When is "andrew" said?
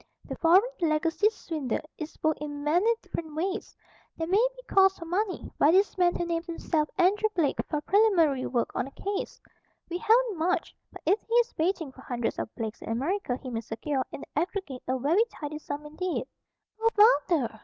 6.97-7.29